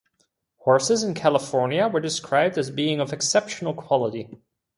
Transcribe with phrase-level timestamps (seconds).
[0.57, 4.41] Horses in California were described as being of exceptional quality.